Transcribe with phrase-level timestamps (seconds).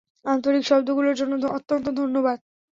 [0.25, 2.37] আন্তরিক শব্দগুলোর জন্য অত্যন্ত ধন্যবাদ।